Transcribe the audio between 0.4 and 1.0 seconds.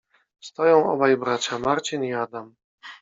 Stoją